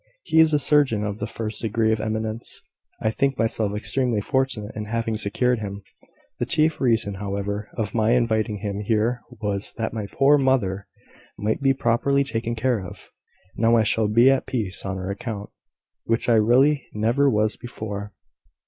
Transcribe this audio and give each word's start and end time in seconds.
He 0.23 0.39
is 0.39 0.51
a 0.51 0.57
surgeon 0.57 1.03
of 1.03 1.19
the 1.19 1.27
first 1.27 1.61
degree 1.61 1.91
of 1.91 2.01
eminence. 2.01 2.63
I 2.99 3.11
think 3.11 3.37
myself 3.37 3.77
extremely 3.77 4.19
fortunate 4.19 4.75
in 4.75 4.85
having 4.85 5.15
secured 5.15 5.59
him. 5.59 5.83
The 6.39 6.47
chief 6.47 6.81
reason, 6.81 7.13
however, 7.21 7.69
of 7.77 7.93
my 7.93 8.13
inviting 8.13 8.57
him 8.61 8.79
here 8.79 9.21
was, 9.29 9.75
that 9.77 9.93
my 9.93 10.07
poor 10.11 10.39
mother 10.39 10.87
might 11.37 11.61
be 11.61 11.75
properly 11.75 12.23
taken 12.23 12.55
care 12.55 12.83
of. 12.83 13.11
Now 13.55 13.75
I 13.77 13.83
shall 13.83 14.07
be 14.07 14.31
at 14.31 14.47
peace 14.47 14.83
on 14.87 14.97
her 14.97 15.11
account, 15.11 15.51
which 16.05 16.27
I 16.27 16.33
really 16.37 16.87
never 16.95 17.29
was 17.29 17.55
before. 17.55 18.11